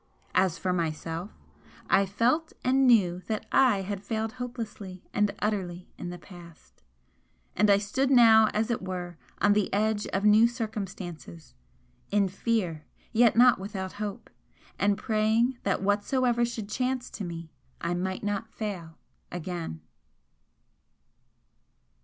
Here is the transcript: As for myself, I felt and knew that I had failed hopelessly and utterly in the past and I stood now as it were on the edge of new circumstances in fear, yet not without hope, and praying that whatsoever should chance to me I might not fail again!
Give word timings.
As 0.33 0.57
for 0.57 0.73
myself, 0.73 1.29
I 1.87 2.07
felt 2.07 2.53
and 2.63 2.87
knew 2.87 3.19
that 3.27 3.45
I 3.51 3.81
had 3.83 4.03
failed 4.03 4.31
hopelessly 4.31 5.03
and 5.13 5.29
utterly 5.37 5.91
in 5.95 6.09
the 6.09 6.17
past 6.17 6.81
and 7.55 7.69
I 7.69 7.77
stood 7.77 8.09
now 8.09 8.47
as 8.51 8.71
it 8.71 8.81
were 8.81 9.17
on 9.43 9.53
the 9.53 9.71
edge 9.71 10.07
of 10.07 10.25
new 10.25 10.47
circumstances 10.47 11.53
in 12.09 12.29
fear, 12.29 12.83
yet 13.13 13.35
not 13.35 13.59
without 13.59 13.91
hope, 14.01 14.31
and 14.79 14.97
praying 14.97 15.59
that 15.61 15.83
whatsoever 15.83 16.45
should 16.45 16.67
chance 16.67 17.11
to 17.11 17.23
me 17.23 17.51
I 17.79 17.93
might 17.93 18.23
not 18.23 18.51
fail 18.51 18.97
again! 19.31 19.81